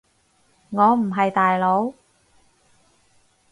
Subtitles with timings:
[0.71, 1.93] 我唔係大佬